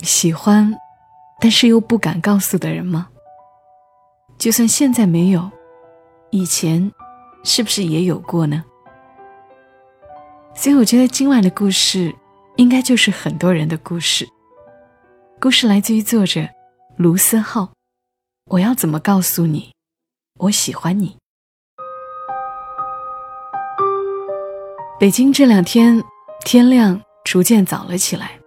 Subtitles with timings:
[0.00, 0.74] 喜欢，
[1.40, 3.08] 但是又不敢告诉的人吗？
[4.38, 5.50] 就算现在没有，
[6.30, 6.90] 以前
[7.42, 8.64] 是不是也有过呢？
[10.54, 12.14] 所以我觉得今晚的故事，
[12.56, 14.28] 应该就是很多人的故事。
[15.40, 16.48] 故事来自于作者
[16.96, 17.70] 卢思浩。
[18.50, 19.72] 我要怎么告诉你，
[20.38, 21.16] 我喜欢你？
[24.98, 26.02] 北京这两天
[26.44, 28.37] 天亮逐渐早了起来。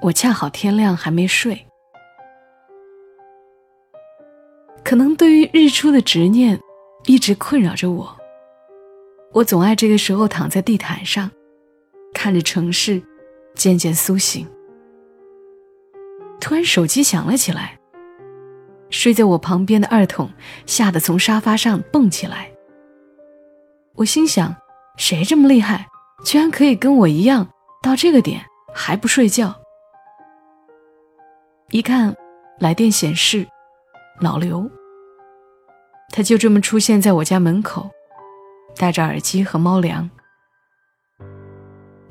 [0.00, 1.66] 我恰好天亮还没睡，
[4.84, 6.58] 可能对于日出的执念
[7.06, 8.16] 一直困扰着我。
[9.32, 11.28] 我总爱这个时候躺在地毯上，
[12.14, 13.02] 看着城市
[13.54, 14.48] 渐渐苏醒。
[16.40, 17.76] 突然手机响了起来，
[18.90, 20.30] 睡在我旁边的二筒
[20.64, 22.52] 吓得从沙发上蹦起来。
[23.96, 24.54] 我心想，
[24.96, 25.88] 谁这么厉害，
[26.24, 27.48] 居然可以跟我一样
[27.82, 28.40] 到这个点
[28.72, 29.60] 还不睡觉？
[31.70, 32.16] 一看，
[32.60, 33.46] 来电显示，
[34.20, 34.70] 老刘。
[36.10, 37.90] 他就这么出现在我家门口，
[38.78, 40.08] 戴着耳机和猫粮。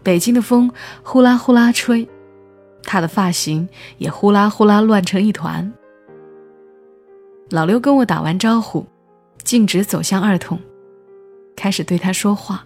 [0.03, 2.07] 北京的风呼啦呼啦吹，
[2.83, 5.73] 他的发型也呼啦呼啦乱成一团。
[7.49, 8.85] 老刘跟我打完招呼，
[9.43, 10.59] 径直走向二筒，
[11.55, 12.63] 开始对他说话。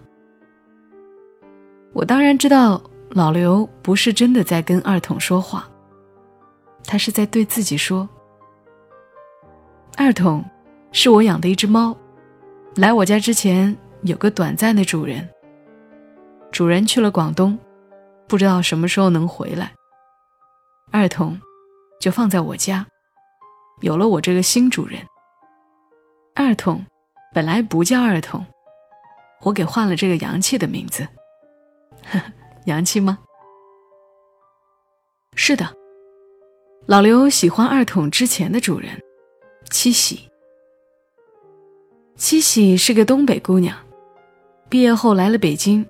[1.94, 5.66] 我当然知道，老刘不是真的在跟二筒说话。
[6.84, 8.08] 他是在对自己说
[9.96, 10.44] ：“二筒，
[10.92, 11.96] 是我养的一只猫，
[12.75, 15.28] 来我家之前有个短暂的主人。
[16.52, 17.58] 主人去了广东，
[18.28, 19.72] 不知道什么时候能回来。
[20.91, 21.40] 二筒
[22.00, 22.86] 就放在我家，
[23.80, 25.00] 有了我这个新主人。
[26.36, 26.86] 二筒
[27.34, 28.46] 本来不叫二筒，
[29.41, 31.08] 我给换了这个洋气的名字。
[32.12, 32.34] 呵 呵
[32.66, 33.18] 洋气吗？
[35.36, 35.75] 是的。”
[36.88, 38.90] 老刘喜欢二筒之前的主人，
[39.69, 40.28] 七喜。
[42.16, 43.78] 七喜是个东北姑娘，
[44.68, 45.86] 毕业后来了北京，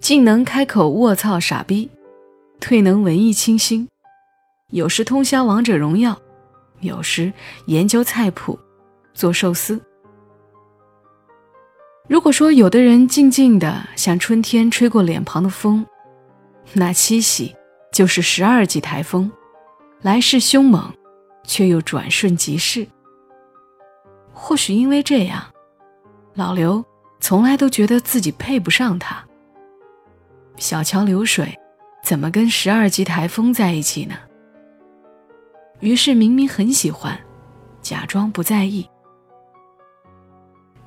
[0.00, 1.90] 进能开口卧槽傻逼，
[2.58, 3.86] 退能文艺清新，
[4.70, 6.18] 有时通宵王者荣耀，
[6.80, 7.30] 有时
[7.66, 8.58] 研究菜谱，
[9.12, 9.78] 做寿司。
[12.08, 15.84] 如果说有的人静静的像春天吹过脸庞的风，
[16.72, 17.54] 那七喜。
[17.94, 19.30] 就是十二级台风，
[20.02, 20.92] 来势凶猛，
[21.44, 22.84] 却又转瞬即逝。
[24.32, 25.44] 或许因为这样，
[26.34, 26.84] 老刘
[27.20, 29.24] 从来都觉得自己配不上他。
[30.56, 31.56] 小桥流水，
[32.02, 34.16] 怎么跟十二级台风在一起呢？
[35.78, 37.16] 于是明明很喜欢，
[37.80, 38.84] 假装不在意。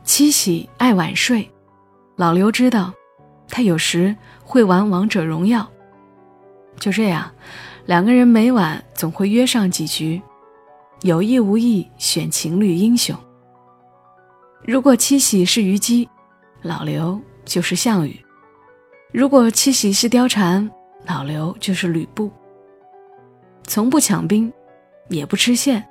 [0.04, 1.50] 七喜爱晚睡，
[2.18, 2.94] 老刘知道，
[3.48, 4.14] 他有时
[4.44, 5.66] 会玩王者荣耀。
[6.80, 7.30] 就这样，
[7.86, 10.22] 两个人每晚总会约上几局，
[11.02, 13.16] 有意无意选情侣英雄。
[14.64, 16.08] 如果七喜是虞姬，
[16.62, 18.14] 老刘就是项羽；
[19.12, 20.70] 如果七喜是貂蝉，
[21.06, 22.32] 老刘就是吕布。
[23.64, 24.52] 从不抢兵，
[25.10, 25.84] 也不吃线，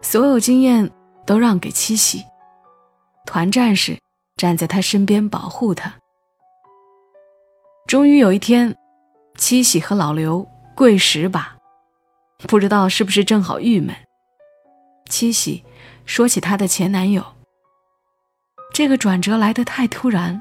[0.00, 0.90] 所有经验
[1.26, 2.24] 都让给七喜。
[3.26, 3.98] 团战时，
[4.36, 5.92] 站在他身边保护他。
[7.86, 8.74] 终于有一天。
[9.36, 11.56] 七喜和老刘跪十把，
[12.48, 13.94] 不知道是不是正好郁闷。
[15.10, 15.62] 七喜
[16.06, 17.24] 说起她的前男友，
[18.72, 20.40] 这个转折来得太突然，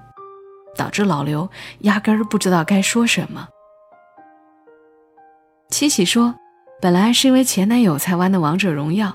[0.76, 1.50] 导致老刘
[1.80, 3.48] 压根儿不知道该说什么。
[5.70, 6.34] 七喜说，
[6.80, 9.14] 本来是因为前男友才玩的王者荣耀，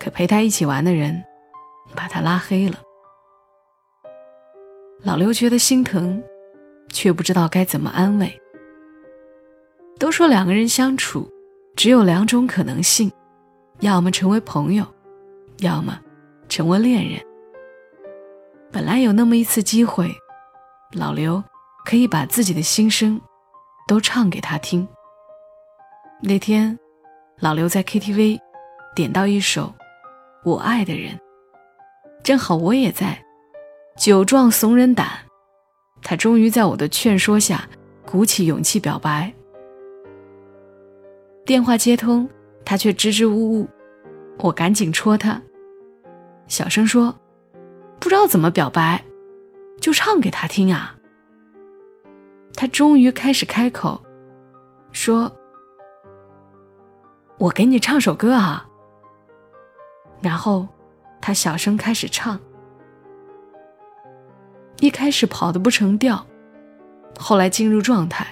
[0.00, 1.22] 可陪他一起玩的人
[1.94, 2.78] 把他拉黑了。
[5.02, 6.22] 老刘觉得心疼，
[6.88, 8.40] 却不知道该怎么安慰。
[10.00, 11.30] 都说两个人相处，
[11.76, 13.12] 只有两种可能性：
[13.80, 14.82] 要么成为朋友，
[15.58, 16.00] 要么
[16.48, 17.20] 成为恋人。
[18.72, 20.10] 本来有那么一次机会，
[20.94, 21.44] 老刘
[21.84, 23.20] 可以把自己的心声
[23.86, 24.88] 都唱给他听。
[26.22, 26.78] 那天，
[27.38, 28.38] 老刘在 KTV
[28.96, 29.64] 点到一首
[30.44, 31.12] 《我爱的人》，
[32.24, 33.22] 正好我也在，
[33.98, 35.10] 酒壮怂人胆，
[36.02, 37.68] 他终于在我的劝说下
[38.06, 39.30] 鼓起勇气表白。
[41.50, 42.30] 电话接通，
[42.64, 43.68] 他却支支吾吾，
[44.38, 45.42] 我赶紧戳他，
[46.46, 47.12] 小声说。
[47.98, 49.04] 不知道怎么表白，
[49.80, 50.96] 就唱给他听啊。
[52.54, 54.00] 他终于开始开口，
[54.92, 55.28] 说
[57.36, 58.64] ：“我给你唱首歌啊。”
[60.22, 60.68] 然后
[61.20, 62.38] 他小声开始唱，
[64.78, 66.24] 一开始跑得不成调，
[67.18, 68.24] 后来进入状态，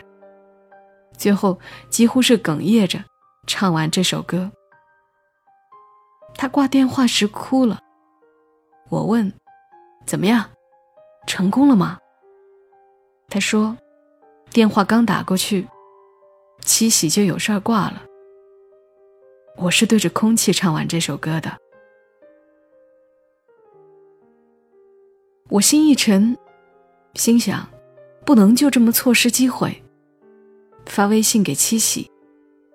[1.18, 1.58] 最后
[1.90, 3.04] 几乎是哽咽着
[3.46, 4.50] 唱完这首歌。
[6.34, 7.80] 他挂电话时哭了，
[8.88, 9.30] 我问。
[10.06, 10.48] 怎么样，
[11.26, 11.98] 成功了吗？
[13.28, 13.76] 他说，
[14.50, 15.68] 电话刚打过去，
[16.62, 18.02] 七喜就有事儿挂了。
[19.56, 21.58] 我是对着空气唱完这首歌的。
[25.50, 26.34] 我心一沉，
[27.12, 27.68] 心想，
[28.24, 29.82] 不能就这么错失机会。
[30.88, 32.11] 发微信给七喜，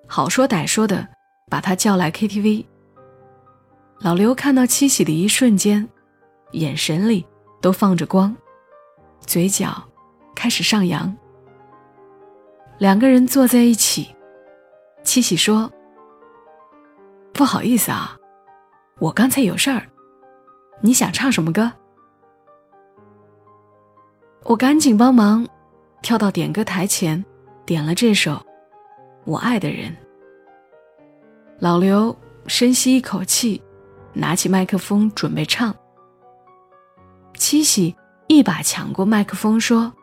[0.08, 1.08] 好说歹说的
[1.50, 2.66] 把他叫来 KTV。
[4.00, 5.88] 老刘看到七喜的一瞬间。
[6.54, 7.26] 眼神里
[7.62, 8.36] 都放着光，
[9.26, 9.84] 嘴角
[10.36, 11.12] 开始上扬。
[12.78, 14.16] 两个人坐在一起，
[15.04, 15.72] 七喜说
[17.34, 18.16] ：“不好意思啊，
[19.00, 19.90] 我刚才有事儿。
[20.80, 21.72] 你想唱什么歌？”
[24.46, 25.48] 我赶紧帮忙，
[26.04, 27.26] 跳到点歌台前，
[27.66, 28.32] 点了这首
[29.26, 29.90] 《我爱的人》。
[31.60, 32.16] 老刘
[32.48, 33.62] 深吸一口气，
[34.12, 35.74] 拿起麦克风准备唱。
[37.36, 37.96] 七喜
[38.28, 39.94] 一把抢过麦克风说：“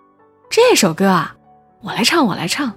[0.48, 1.36] 这首歌啊，
[1.82, 2.74] 我来唱，我来唱。”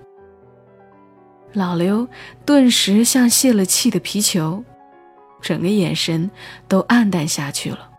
[1.54, 2.08] 老刘
[2.46, 4.64] 顿时像泄了气的皮球，
[5.42, 6.30] 整个眼神
[6.68, 7.90] 都暗淡下去了。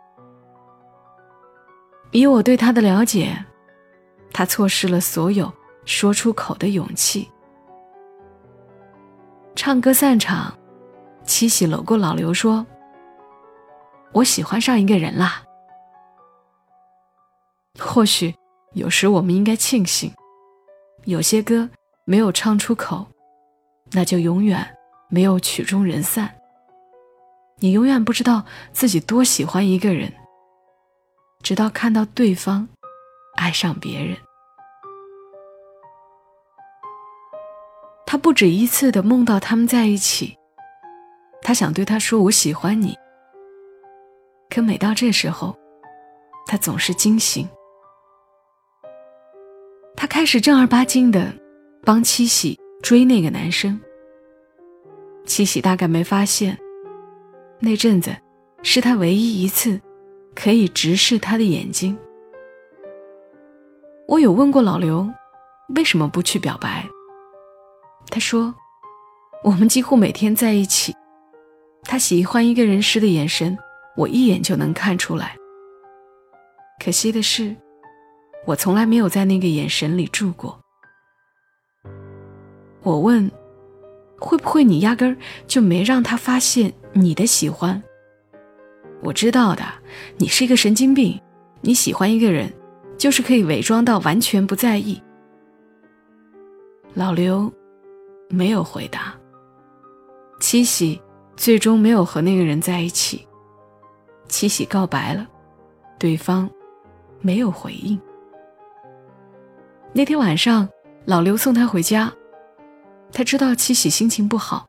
[2.11, 3.45] 以我对他的了解，
[4.33, 5.53] 他错失了所有
[5.85, 7.29] 说出口的勇气。
[9.55, 10.53] 唱歌散场，
[11.25, 12.67] 七喜搂过老刘说
[14.13, 15.43] ：“我喜欢上一个人啦。”
[17.79, 18.35] 或许，
[18.73, 20.13] 有时我们应该庆幸，
[21.05, 21.69] 有些歌
[22.05, 23.07] 没有唱出口，
[23.93, 24.77] 那就永远
[25.09, 26.35] 没有曲终人散。
[27.59, 30.13] 你永远不知道自己多喜欢一个人，
[31.43, 32.69] 直到看到对方
[33.37, 34.17] 爱上别人。
[38.14, 40.38] 他不止一次的梦到他们在一起，
[41.43, 42.96] 他想对他说“我喜欢你”，
[44.49, 45.52] 可每到这时候，
[46.46, 47.49] 他总是惊醒。
[49.96, 51.34] 他开始正儿八经的
[51.82, 53.81] 帮七喜追那个男生。
[55.26, 56.56] 七喜大概没发现，
[57.58, 58.16] 那阵子
[58.62, 59.81] 是他唯一一次
[60.37, 61.99] 可以直视他的眼睛。
[64.06, 65.05] 我有问过老刘，
[65.75, 66.88] 为什么不去表白？
[68.11, 68.55] 他说，
[69.43, 70.95] 我们几乎每天在一起，
[71.83, 73.59] 他喜欢一个人时的眼神，
[73.97, 75.37] 我一眼就能看出来。
[76.83, 77.55] 可惜的是。
[78.47, 80.61] 我从来没有在那个眼神里住过。
[82.83, 83.31] 我问
[84.21, 87.83] ：“会不会你压根儿就没让他发现你的喜欢？”
[89.00, 89.64] 我知道的，
[90.19, 91.19] 你是一个神经病。
[91.62, 92.52] 你喜欢一个人，
[92.99, 95.02] 就是可以伪装到完全不在意。
[96.93, 97.50] 老刘
[98.35, 99.14] 没有回答。
[100.41, 101.00] 七喜
[101.37, 103.26] 最终没有和那个人在一起。
[104.29, 105.26] 七喜告白了，
[105.99, 106.50] 对方
[107.21, 108.00] 没有回应。
[109.93, 110.69] 那天晚上，
[111.05, 112.12] 老刘送他回家，
[113.12, 114.67] 他知道七喜心情不好，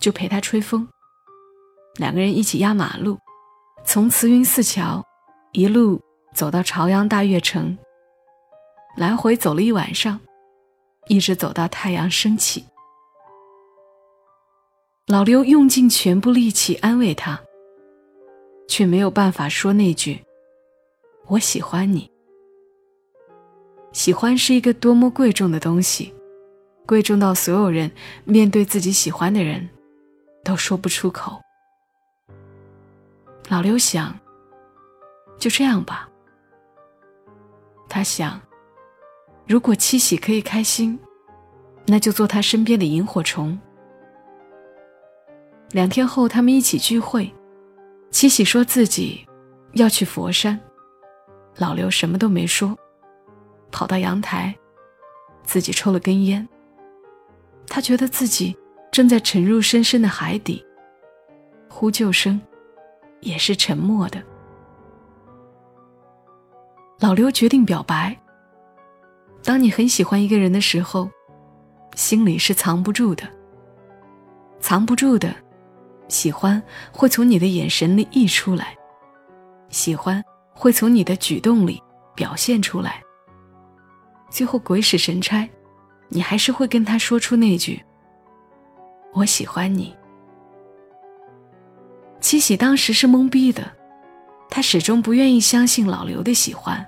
[0.00, 0.86] 就陪他吹风。
[1.96, 3.18] 两个人一起压马路，
[3.84, 5.04] 从慈云寺桥
[5.52, 6.00] 一路
[6.32, 7.76] 走到朝阳大悦城，
[8.96, 10.20] 来回走了一晚上，
[11.08, 12.64] 一直走到太阳升起。
[15.06, 17.40] 老刘用尽全部力气安慰他，
[18.68, 20.22] 却没有办法说那句
[21.26, 22.10] “我喜欢你”。
[23.92, 26.14] 喜欢是一个多么贵重的东西，
[26.86, 27.90] 贵重到所有人
[28.24, 29.66] 面对自己喜欢的人，
[30.44, 31.40] 都说不出口。
[33.48, 34.14] 老刘想，
[35.38, 36.06] 就这样吧。
[37.88, 38.38] 他想，
[39.48, 40.98] 如果七喜可以开心，
[41.86, 43.58] 那就做他身边的萤火虫。
[45.70, 47.32] 两天后，他们一起聚会，
[48.10, 49.26] 七喜说自己
[49.72, 50.60] 要去佛山，
[51.56, 52.76] 老刘什么都没说，
[53.72, 54.54] 跑到阳台，
[55.44, 56.46] 自己抽了根烟。
[57.66, 58.54] 他觉得自己
[58.92, 60.62] 正在沉入深深的海底，
[61.70, 62.38] 呼救声
[63.20, 64.22] 也是沉默的。
[67.00, 68.14] 老刘决定表白。
[69.42, 71.08] 当你很喜欢一个人的时候，
[71.94, 73.24] 心里是藏不住的。
[74.60, 75.34] 藏不住的，
[76.08, 78.76] 喜欢会从你的眼神里溢出来，
[79.70, 81.82] 喜欢会从你的举动里
[82.14, 83.02] 表现出来。
[84.28, 85.48] 最后鬼使神差，
[86.08, 87.82] 你还是会跟他说出那句
[89.14, 89.96] “我喜欢你”。
[92.20, 93.72] 七喜当时是懵逼的，
[94.50, 96.84] 他始终不愿意相信老刘的喜欢。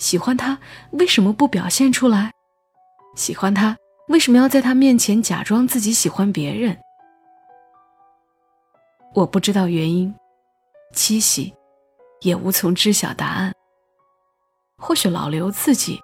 [0.00, 0.58] 喜欢他
[0.92, 2.32] 为什么不表现出来？
[3.14, 3.76] 喜欢他
[4.08, 6.76] 为什么要在他面前假装自己喜欢别人？
[9.14, 10.12] 我不知道原因，
[10.94, 11.52] 七喜
[12.22, 13.52] 也无从知晓答案。
[14.78, 16.00] 或许老刘自己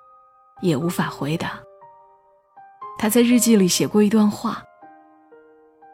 [0.61, 1.59] 也无法回答。
[2.99, 4.63] 他在日记里写过一段话：“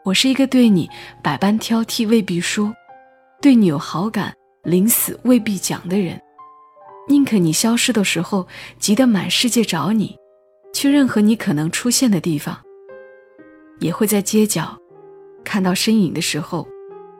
[0.03, 0.89] 我是一个对你
[1.23, 2.73] 百般挑剔未必说，
[3.41, 6.21] 对你有好感临死未必讲的人。”
[7.07, 8.47] 宁可你消失的时候
[8.79, 10.17] 急得满世界找你，
[10.73, 12.57] 去任何你可能出现的地方，
[13.79, 14.77] 也会在街角
[15.43, 16.67] 看到身影的时候，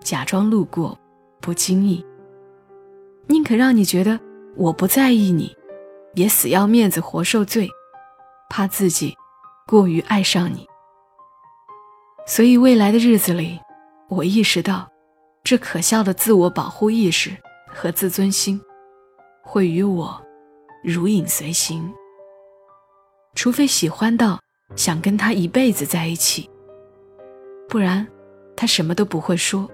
[0.02, 0.98] 假装路过，
[1.42, 2.04] 不经意。
[3.28, 4.20] 宁可让你觉得
[4.56, 5.54] 我不在意你，
[6.16, 7.70] 也死要面子活受罪，
[8.50, 9.14] 怕自己
[9.68, 10.66] 过于爱上你。
[12.26, 13.60] 所以未来的日子里，
[14.08, 14.90] 我意识到，
[15.44, 17.36] 这可笑的自我保护意识
[17.68, 18.62] 和自尊心。
[19.46, 20.20] 会与我
[20.82, 21.94] 如影随形，
[23.36, 24.40] 除非喜欢到
[24.76, 26.50] 想跟他一辈子在一起，
[27.68, 28.08] 不然
[28.56, 29.70] 他什么都不会说。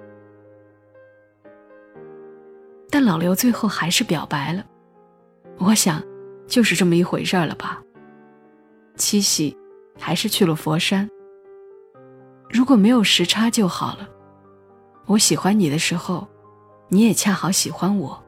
[2.89, 4.65] 但老刘最后还是表白了，
[5.59, 6.03] 我想
[6.47, 7.79] 就是这么一回事儿了吧。
[8.95, 9.55] 七喜
[9.99, 11.07] 还是去了佛山。
[12.49, 14.09] 如果没有时差就好了。
[15.05, 16.27] 我喜欢你的时候，
[16.87, 18.21] 你也恰好喜欢我。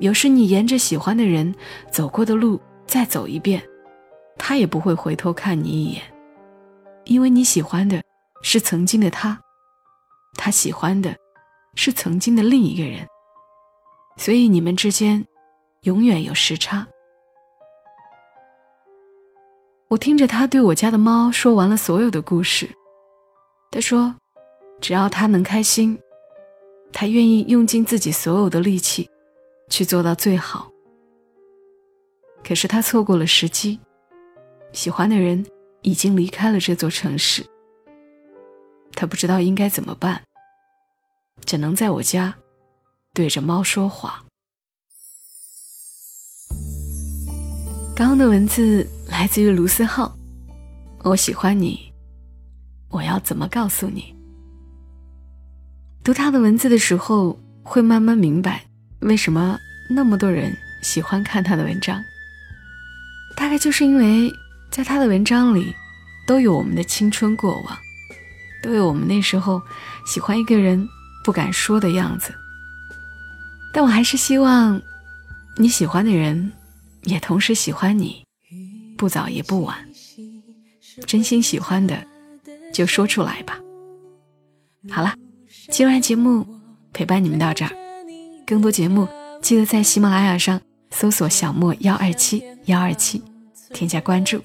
[0.00, 1.54] 有时你沿着喜欢的人
[1.90, 3.62] 走过的路再走一遍，
[4.38, 6.02] 他也不会回头看你一眼，
[7.04, 8.02] 因为你喜欢的
[8.42, 9.38] 是曾经的他，
[10.36, 11.14] 他喜欢的
[11.74, 13.06] 是曾经的另一个人，
[14.16, 15.22] 所以你们之间
[15.82, 16.86] 永远有时差。
[19.88, 22.66] 我听着他对我家的猫说完了所有的故事，
[23.70, 24.14] 他说，
[24.80, 25.98] 只要他能开心，
[26.90, 29.06] 他愿意用尽自己所有的力气。
[29.70, 30.70] 去做到最好。
[32.44, 33.78] 可是他错过了时机，
[34.72, 35.46] 喜欢的人
[35.82, 37.44] 已经离开了这座城市。
[38.92, 40.22] 他不知道应该怎么办，
[41.46, 42.34] 只能在我家
[43.14, 44.24] 对着猫说话。
[47.94, 50.16] 刚刚的文字来自于卢思浩，
[51.04, 51.92] 我喜欢你，
[52.88, 54.14] 我要怎么告诉你？
[56.02, 58.69] 读他的文字的时候，会慢慢明白。
[59.00, 62.02] 为什么那么多人喜欢看他的文章？
[63.36, 64.30] 大概就是因为
[64.70, 65.74] 在他的文章里，
[66.26, 67.78] 都有我们的青春过往，
[68.62, 69.60] 都有我们那时候
[70.06, 70.86] 喜欢一个人
[71.24, 72.34] 不敢说的样子。
[73.72, 74.80] 但我还是希望
[75.56, 76.52] 你喜欢的人
[77.04, 78.24] 也同时喜欢你，
[78.98, 79.76] 不早也不晚。
[81.06, 82.06] 真心喜欢的
[82.74, 83.58] 就说出来吧。
[84.90, 85.14] 好了，
[85.70, 86.46] 今晚节目
[86.92, 87.89] 陪伴你们到这儿。
[88.50, 89.06] 更多节目，
[89.40, 93.22] 记得在喜马拉雅上搜索“小莫幺二七幺二七”，
[93.72, 94.42] 添加关注。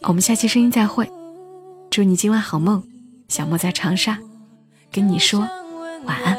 [0.00, 1.08] 我们下期声音再会，
[1.88, 2.82] 祝你今晚好梦。
[3.28, 4.18] 小莫在长沙，
[4.90, 5.48] 跟你说
[6.04, 6.36] 晚安。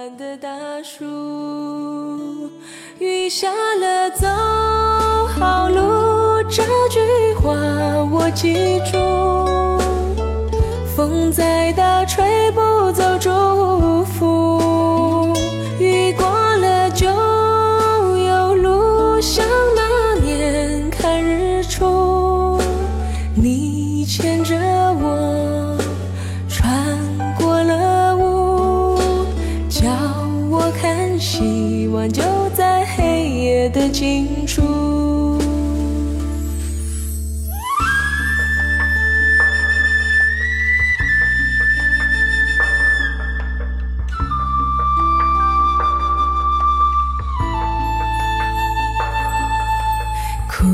[3.00, 4.28] 雨下了，走
[5.40, 7.00] 好路，这句
[7.36, 7.54] 话
[8.12, 8.98] 我记住。
[10.98, 14.39] 风再大，吹不走祝福。
[34.00, 34.62] 清楚。
[50.48, 50.66] 哭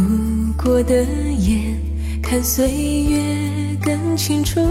[0.56, 1.82] 过的眼，
[2.22, 4.62] 看岁月更清楚，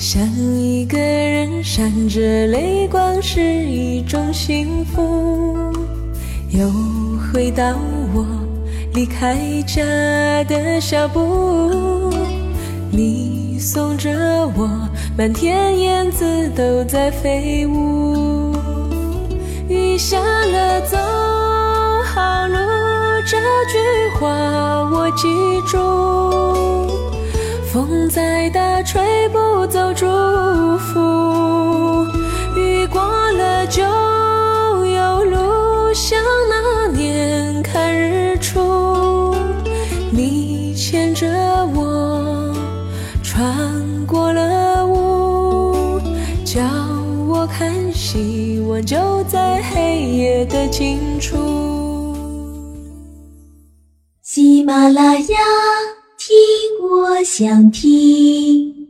[0.00, 5.93] 想一个人闪着泪光是一种幸福。
[6.56, 6.70] 又
[7.32, 7.74] 回到
[8.14, 8.24] 我
[8.92, 9.82] 离开家
[10.44, 12.14] 的小步，
[12.92, 14.08] 你送着
[14.56, 14.70] 我，
[15.18, 18.54] 满天燕子都在飞舞。
[19.68, 20.96] 雨下了，走
[22.04, 22.56] 好路，
[23.26, 23.36] 这
[23.72, 24.28] 句话
[24.92, 25.26] 我记
[25.66, 25.76] 住。
[27.72, 29.92] 风再大，吹不走
[54.84, 55.38] 啦啦呀，
[56.18, 56.36] 听
[56.82, 58.83] 我想听。